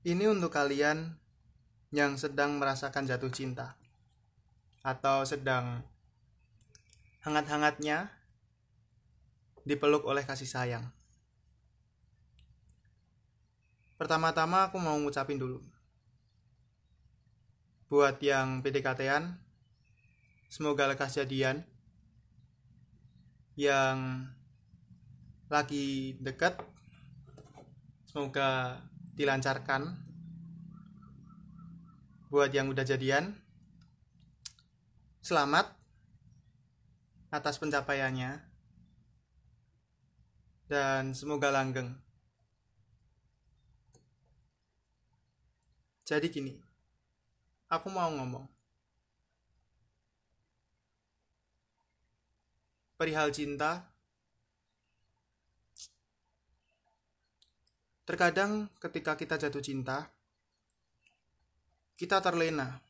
Ini 0.00 0.32
untuk 0.32 0.48
kalian 0.48 1.12
yang 1.92 2.16
sedang 2.16 2.56
merasakan 2.56 3.04
jatuh 3.04 3.28
cinta 3.28 3.76
atau 4.80 5.28
sedang 5.28 5.84
hangat-hangatnya 7.20 8.08
dipeluk 9.68 10.08
oleh 10.08 10.24
kasih 10.24 10.48
sayang. 10.48 10.88
Pertama-tama 14.00 14.72
aku 14.72 14.80
mau 14.80 14.96
ngucapin 14.96 15.36
dulu. 15.36 15.60
Buat 17.92 18.24
yang 18.24 18.64
PDKT-an, 18.64 19.36
semoga 20.48 20.88
lekas 20.88 21.20
jadian. 21.20 21.68
Yang 23.52 24.32
lagi 25.52 26.16
deket, 26.16 26.56
semoga 28.08 28.80
dilancarkan. 29.20 30.00
Buat 32.32 32.56
yang 32.56 32.72
udah 32.72 32.86
jadian 32.88 33.36
selamat 35.20 35.76
atas 37.28 37.60
pencapaiannya 37.60 38.40
dan 40.72 41.12
semoga 41.12 41.52
langgeng. 41.52 41.92
Jadi 46.08 46.32
gini 46.32 46.54
aku 47.68 47.92
mau 47.92 48.08
ngomong. 48.08 48.48
Perihal 52.96 53.34
cinta 53.36 53.89
Terkadang 58.10 58.66
ketika 58.82 59.14
kita 59.14 59.38
jatuh 59.38 59.62
cinta, 59.62 60.10
kita 61.94 62.18
terlena 62.18 62.82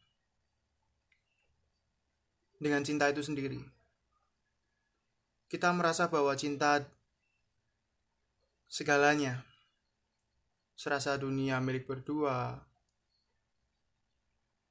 dengan 2.57 2.81
cinta 2.81 3.05
itu 3.13 3.21
sendiri. 3.21 3.61
Kita 5.45 5.77
merasa 5.77 6.09
bahwa 6.09 6.33
cinta 6.41 6.89
segalanya, 8.65 9.45
serasa 10.73 11.21
dunia 11.21 11.61
milik 11.61 11.85
berdua, 11.85 12.57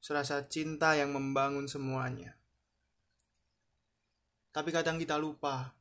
serasa 0.02 0.42
cinta 0.50 0.98
yang 0.98 1.14
membangun 1.14 1.70
semuanya. 1.70 2.34
Tapi 4.50 4.74
kadang 4.74 4.98
kita 4.98 5.14
lupa 5.22 5.78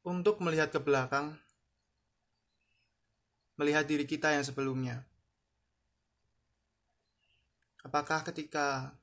untuk 0.00 0.40
melihat 0.40 0.72
ke 0.72 0.80
belakang, 0.80 1.36
melihat 3.60 3.84
diri 3.84 4.08
kita 4.08 4.32
yang 4.32 4.44
sebelumnya. 4.44 5.04
Apakah 7.84 8.24
ketika 8.24 8.96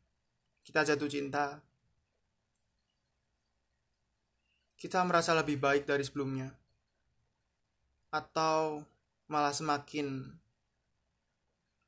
kita 0.66 0.86
jatuh 0.86 1.10
cinta, 1.10 1.62
kita 4.78 5.02
merasa 5.06 5.34
lebih 5.38 5.58
baik 5.58 5.90
dari 5.90 6.06
sebelumnya, 6.06 6.54
atau 8.14 8.86
malah 9.30 9.54
semakin 9.54 10.34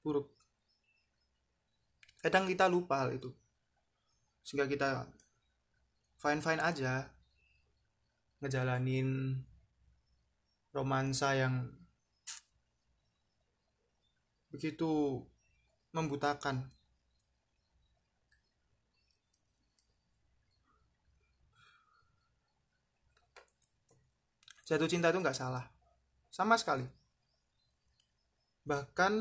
buruk? 0.02 0.30
Kadang 2.21 2.49
kita 2.49 2.65
lupa 2.69 3.05
hal 3.05 3.17
itu, 3.17 3.33
sehingga 4.45 4.65
kita 4.69 5.05
fine-fine 6.21 6.61
aja 6.61 7.09
ngejalanin 8.39 9.36
romansa 10.72 11.36
yang 11.36 11.67
begitu 14.50 15.23
membutakan. 15.92 16.72
Jatuh 24.70 24.86
cinta 24.86 25.10
itu 25.10 25.17
nggak 25.17 25.33
salah, 25.33 25.66
sama 26.30 26.54
sekali. 26.54 26.86
Bahkan 28.70 29.14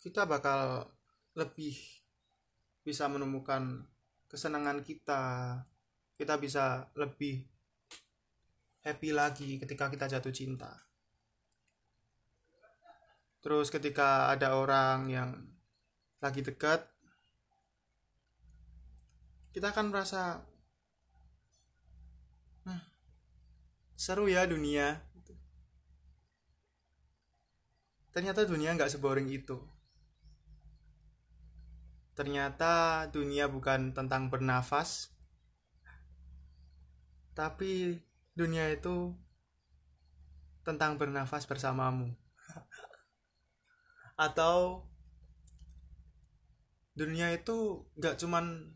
kita 0.00 0.24
bakal 0.24 0.88
lebih 1.36 1.76
bisa 2.80 3.04
menemukan 3.12 3.84
kesenangan 4.34 4.82
kita 4.82 5.22
kita 6.18 6.34
bisa 6.42 6.90
lebih 6.98 7.46
happy 8.82 9.14
lagi 9.14 9.62
ketika 9.62 9.86
kita 9.86 10.10
jatuh 10.10 10.34
cinta. 10.34 10.74
Terus 13.38 13.70
ketika 13.70 14.34
ada 14.34 14.58
orang 14.58 15.06
yang 15.06 15.30
lagi 16.18 16.42
dekat 16.42 16.82
kita 19.54 19.70
akan 19.70 19.94
merasa 19.94 20.42
seru 23.94 24.26
ya 24.26 24.42
dunia. 24.50 24.98
Ternyata 28.10 28.42
dunia 28.46 28.74
nggak 28.74 28.90
seboring 28.90 29.30
itu 29.30 29.58
ternyata 32.14 33.04
dunia 33.10 33.50
bukan 33.50 33.90
tentang 33.90 34.30
bernafas. 34.30 35.10
Tapi 37.34 37.98
dunia 38.38 38.70
itu 38.70 39.14
tentang 40.62 40.94
bernafas 40.94 41.44
bersamamu. 41.50 42.14
Atau 44.24 44.86
dunia 46.94 47.34
itu 47.34 47.82
gak 47.98 48.22
cuman 48.22 48.70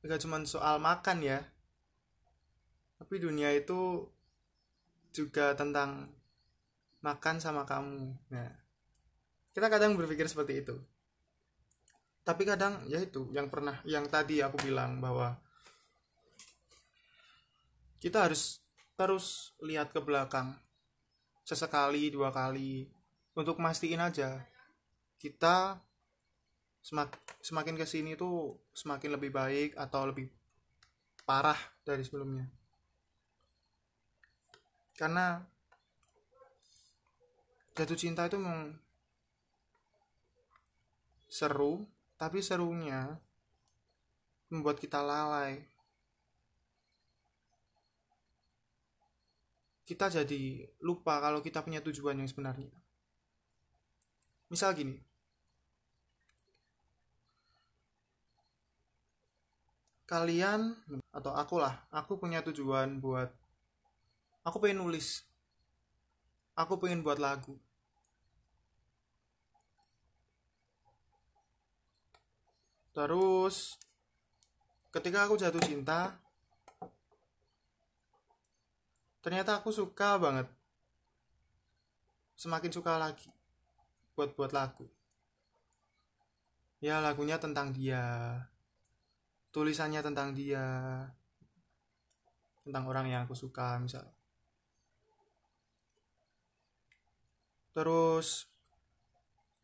gak 0.00 0.20
cuman 0.24 0.48
soal 0.48 0.80
makan 0.80 1.20
ya. 1.20 1.40
Tapi 2.96 3.20
dunia 3.20 3.52
itu 3.52 4.08
juga 5.12 5.52
tentang 5.52 6.08
makan 7.04 7.36
sama 7.36 7.68
kamu. 7.68 8.16
Nah 8.32 8.64
kita 9.54 9.70
kadang 9.70 9.94
berpikir 9.94 10.26
seperti 10.26 10.66
itu 10.66 10.74
tapi 12.24 12.42
kadang 12.48 12.80
ya 12.88 12.98
itu 13.04 13.28
yang 13.30 13.52
pernah 13.52 13.78
yang 13.84 14.08
tadi 14.08 14.40
aku 14.40 14.56
bilang 14.64 14.98
bahwa 14.98 15.36
kita 18.00 18.24
harus 18.24 18.64
terus 18.96 19.52
lihat 19.60 19.92
ke 19.92 20.00
belakang 20.00 20.56
sesekali 21.44 22.08
dua 22.08 22.32
kali 22.32 22.88
untuk 23.36 23.60
mastiin 23.60 24.00
aja 24.00 24.40
kita 25.20 25.80
semak, 26.84 27.16
semakin 27.40 27.80
ke 27.80 27.88
sini 27.88 28.12
tuh 28.12 28.60
semakin 28.76 29.16
lebih 29.16 29.32
baik 29.32 29.72
atau 29.80 30.04
lebih 30.04 30.28
parah 31.24 31.56
dari 31.80 32.04
sebelumnya. 32.04 32.44
Karena 34.92 35.40
jatuh 37.74 37.98
cinta 37.98 38.28
itu 38.28 38.36
memang 38.36 38.76
seru 41.26 41.88
tapi 42.14 42.38
serunya 42.40 43.18
membuat 44.50 44.78
kita 44.78 45.02
lalai. 45.02 45.66
Kita 49.84 50.08
jadi 50.08 50.64
lupa 50.80 51.20
kalau 51.20 51.44
kita 51.44 51.60
punya 51.60 51.84
tujuan 51.84 52.16
yang 52.16 52.30
sebenarnya. 52.30 52.72
Misal 54.48 54.72
gini. 54.72 54.96
Kalian 60.04 60.76
atau 61.12 61.32
aku 61.32 61.60
lah, 61.60 61.84
aku 61.92 62.16
punya 62.20 62.40
tujuan 62.44 63.00
buat 63.00 63.28
aku 64.46 64.56
pengen 64.62 64.84
nulis. 64.84 65.24
Aku 66.54 66.78
pengen 66.78 67.02
buat 67.02 67.18
lagu 67.18 67.58
Terus 72.94 73.74
ketika 74.94 75.26
aku 75.26 75.34
jatuh 75.34 75.58
cinta 75.66 76.14
ternyata 79.18 79.58
aku 79.58 79.74
suka 79.74 80.14
banget. 80.14 80.46
Semakin 82.38 82.70
suka 82.70 82.94
lagi 82.94 83.26
buat 84.14 84.30
buat 84.38 84.54
lagu. 84.54 84.86
Ya 86.78 87.02
lagunya 87.02 87.42
tentang 87.42 87.74
dia 87.74 88.38
tulisannya 89.50 89.98
tentang 89.98 90.30
dia 90.34 90.62
tentang 92.62 92.84
orang 92.86 93.10
yang 93.10 93.26
aku 93.26 93.34
suka 93.34 93.82
misal. 93.82 94.06
Terus 97.74 98.46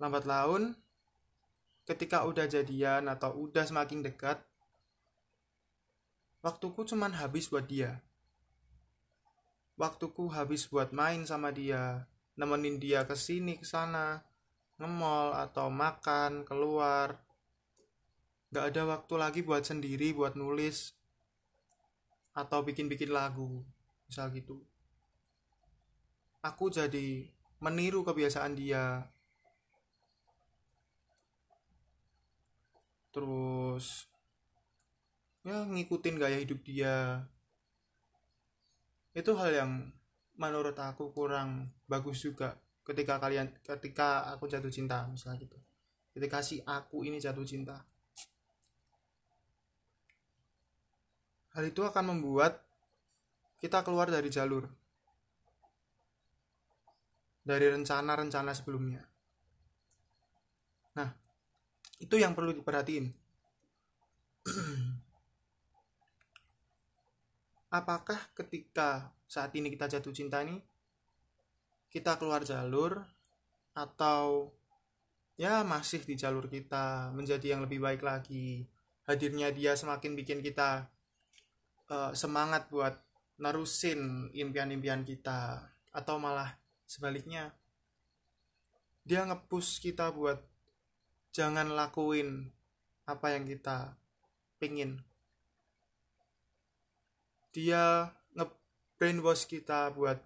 lambat 0.02 0.26
laun 0.26 0.74
ketika 1.90 2.22
udah 2.22 2.46
jadian 2.46 3.10
atau 3.10 3.34
udah 3.34 3.66
semakin 3.66 4.06
dekat 4.06 4.38
waktuku 6.38 6.86
cuman 6.86 7.18
habis 7.18 7.50
buat 7.50 7.66
dia. 7.66 7.98
Waktuku 9.74 10.30
habis 10.30 10.70
buat 10.70 10.94
main 10.94 11.26
sama 11.26 11.50
dia 11.50 12.06
nemenin 12.38 12.78
dia 12.78 13.02
ke 13.02 13.18
sini 13.18 13.58
ke 13.58 13.66
sana 13.66 14.22
nge-mall 14.78 15.34
atau 15.34 15.66
makan 15.66 16.46
keluar. 16.46 17.26
Nggak 18.54 18.64
ada 18.70 18.82
waktu 18.96 19.14
lagi 19.18 19.40
buat 19.42 19.66
sendiri 19.66 20.14
buat 20.14 20.38
nulis 20.38 20.94
atau 22.38 22.62
bikin-bikin 22.62 23.10
lagu 23.10 23.66
misal 24.06 24.30
gitu. 24.30 24.62
Aku 26.40 26.70
jadi 26.70 27.28
meniru 27.60 28.06
kebiasaan 28.06 28.56
dia 28.56 29.10
terus 33.10 34.06
ya 35.42 35.66
ngikutin 35.66 36.14
gaya 36.18 36.38
hidup 36.38 36.60
dia. 36.62 37.26
Itu 39.14 39.34
hal 39.34 39.50
yang 39.54 39.72
menurut 40.38 40.78
aku 40.78 41.12
kurang 41.12 41.68
bagus 41.84 42.22
juga 42.24 42.56
ketika 42.86 43.20
kalian 43.20 43.52
ketika 43.60 44.30
aku 44.32 44.48
jatuh 44.48 44.72
cinta 44.72 45.04
misalnya 45.10 45.44
gitu. 45.44 45.58
Ketika 46.10 46.42
si 46.42 46.58
aku 46.64 47.06
ini 47.06 47.22
jatuh 47.22 47.46
cinta. 47.46 47.86
Hal 51.50 51.66
itu 51.66 51.82
akan 51.82 52.14
membuat 52.14 52.62
kita 53.58 53.82
keluar 53.82 54.06
dari 54.06 54.30
jalur. 54.30 54.70
Dari 57.42 57.66
rencana-rencana 57.66 58.54
sebelumnya. 58.54 59.02
Nah 60.94 61.10
itu 62.00 62.16
yang 62.16 62.32
perlu 62.32 62.56
diperhatiin. 62.56 63.12
Apakah 67.78 68.18
ketika 68.34 69.12
saat 69.30 69.54
ini 69.54 69.70
kita 69.70 69.86
jatuh 69.86 70.10
cinta 70.10 70.42
nih 70.42 70.58
kita 71.92 72.18
keluar 72.18 72.42
jalur 72.42 72.98
atau 73.76 74.50
ya 75.38 75.62
masih 75.62 76.02
di 76.02 76.18
jalur 76.18 76.50
kita 76.50 77.14
menjadi 77.14 77.54
yang 77.54 77.62
lebih 77.62 77.78
baik 77.78 78.02
lagi? 78.02 78.66
Hadirnya 79.06 79.52
dia 79.54 79.76
semakin 79.76 80.16
bikin 80.16 80.40
kita 80.42 80.90
uh, 81.92 82.10
semangat 82.16 82.66
buat 82.72 82.96
nerusin 83.38 84.32
impian-impian 84.34 85.04
kita. 85.04 85.70
Atau 85.94 86.18
malah 86.18 86.58
sebaliknya 86.88 87.54
dia 89.06 89.26
ngepus 89.26 89.78
kita 89.82 90.10
buat 90.10 90.49
jangan 91.30 91.70
lakuin 91.74 92.50
apa 93.06 93.34
yang 93.34 93.46
kita 93.46 93.94
pingin. 94.58 95.02
Dia 97.50 98.10
nge-brainwash 98.34 99.46
kita 99.46 99.90
buat 99.94 100.18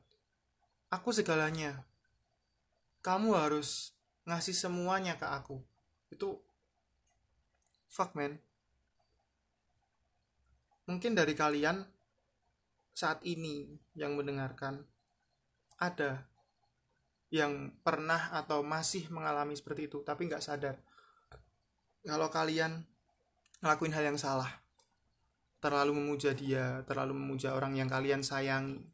aku 0.92 1.12
segalanya. 1.12 1.84
Kamu 3.04 3.36
harus 3.36 3.92
ngasih 4.24 4.56
semuanya 4.56 5.16
ke 5.20 5.28
aku. 5.28 5.60
Itu 6.08 6.40
fuck 7.88 8.16
man. 8.16 8.40
Mungkin 10.84 11.16
dari 11.16 11.32
kalian 11.32 11.84
saat 12.92 13.24
ini 13.24 13.72
yang 13.96 14.14
mendengarkan 14.14 14.84
ada 15.80 16.28
yang 17.34 17.74
pernah 17.82 18.30
atau 18.30 18.62
masih 18.62 19.10
mengalami 19.10 19.58
seperti 19.58 19.90
itu 19.90 20.06
tapi 20.06 20.30
nggak 20.30 20.44
sadar 20.44 20.78
kalau 22.04 22.28
kalian 22.28 22.84
ngelakuin 23.64 23.96
hal 23.96 24.12
yang 24.12 24.20
salah 24.20 24.64
terlalu 25.64 25.96
memuja 25.96 26.36
dia, 26.36 26.84
terlalu 26.84 27.16
memuja 27.16 27.56
orang 27.56 27.72
yang 27.72 27.88
kalian 27.88 28.20
sayangi. 28.20 28.84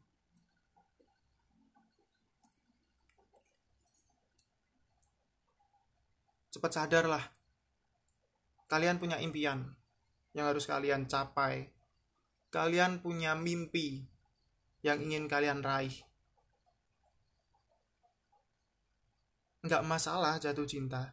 Cepat 6.55 6.71
sadarlah. 6.71 7.27
Kalian 8.71 9.03
punya 9.03 9.19
impian 9.19 9.75
yang 10.31 10.47
harus 10.47 10.63
kalian 10.63 11.11
capai. 11.11 11.75
Kalian 12.47 13.03
punya 13.03 13.35
mimpi 13.35 14.07
yang 14.79 15.03
ingin 15.03 15.27
kalian 15.27 15.59
raih. 15.59 16.07
Nggak 19.67 19.83
masalah 19.83 20.39
jatuh 20.39 20.63
cinta. 20.63 21.11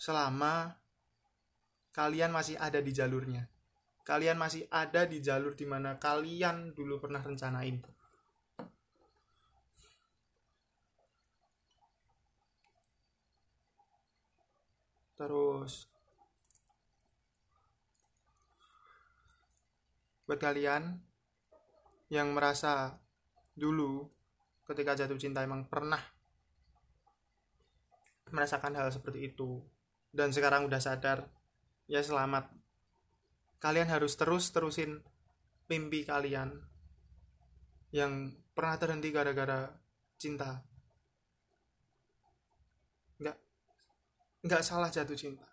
Selama 0.00 0.85
kalian 1.96 2.28
masih 2.28 2.60
ada 2.60 2.84
di 2.84 2.92
jalurnya. 2.92 3.48
Kalian 4.04 4.36
masih 4.36 4.68
ada 4.68 5.08
di 5.08 5.24
jalur 5.24 5.56
di 5.56 5.64
mana 5.64 5.96
kalian 5.96 6.76
dulu 6.76 7.00
pernah 7.00 7.24
rencanain. 7.24 7.80
Terus 15.16 15.88
buat 20.28 20.36
kalian 20.36 21.00
yang 22.12 22.36
merasa 22.36 23.00
dulu 23.56 24.04
ketika 24.68 24.92
jatuh 24.92 25.16
cinta 25.16 25.40
emang 25.40 25.64
pernah 25.64 26.02
merasakan 28.28 28.76
hal 28.76 28.92
seperti 28.92 29.32
itu 29.32 29.64
dan 30.12 30.34
sekarang 30.34 30.68
udah 30.68 30.82
sadar 30.82 31.24
ya 31.86 32.02
selamat. 32.02 32.50
Kalian 33.62 33.88
harus 33.88 34.14
terus 34.18 34.50
terusin 34.52 35.00
mimpi 35.66 36.06
kalian 36.06 36.54
yang 37.90 38.34
pernah 38.52 38.76
terhenti 38.76 39.08
gara-gara 39.10 39.70
cinta. 40.18 40.60
Nggak 43.18 43.36
nggak 44.46 44.62
salah 44.62 44.90
jatuh 44.92 45.16
cinta. 45.16 45.46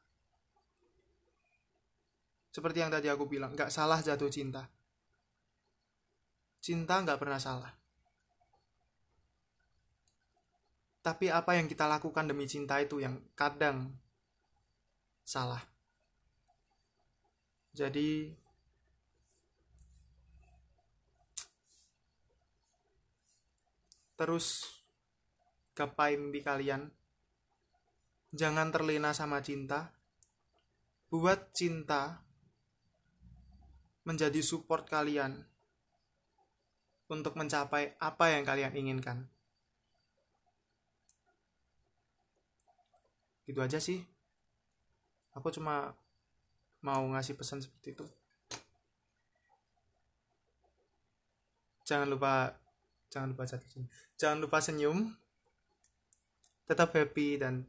Seperti 2.53 2.85
yang 2.85 2.93
tadi 2.93 3.09
aku 3.09 3.25
bilang 3.25 3.57
nggak 3.57 3.73
salah 3.73 4.01
jatuh 4.03 4.29
cinta. 4.29 4.69
Cinta 6.61 7.01
nggak 7.01 7.17
pernah 7.17 7.41
salah. 7.41 7.73
Tapi 11.03 11.27
apa 11.27 11.59
yang 11.59 11.67
kita 11.67 11.83
lakukan 11.83 12.31
demi 12.31 12.47
cinta 12.47 12.79
itu 12.79 13.03
yang 13.03 13.19
kadang 13.35 13.91
salah 15.27 15.72
jadi 17.73 18.29
terus 24.13 24.77
gapai 25.73 26.15
mimpi 26.15 26.45
kalian. 26.45 26.93
Jangan 28.33 28.69
terlena 28.73 29.13
sama 29.13 29.41
cinta. 29.41 29.93
Buat 31.09 31.53
cinta 31.53 32.25
menjadi 34.05 34.41
support 34.41 34.89
kalian 34.89 35.45
untuk 37.09 37.37
mencapai 37.37 37.93
apa 38.01 38.25
yang 38.33 38.41
kalian 38.41 38.73
inginkan. 38.73 39.29
Gitu 43.45 43.59
aja 43.61 43.77
sih. 43.77 44.01
Aku 45.37 45.53
cuma 45.53 45.93
mau 46.83 47.01
ngasih 47.15 47.39
pesan 47.39 47.63
seperti 47.63 47.95
itu. 47.95 48.05
Jangan 51.87 52.11
lupa 52.11 52.51
jangan 53.07 53.31
lupa 53.31 53.47
senyum. 53.47 53.83
Jangan 54.19 54.37
lupa 54.43 54.57
senyum. 54.59 54.97
Tetap 56.67 56.91
happy 56.95 57.39
dan 57.39 57.63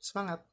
semangat 0.00 0.44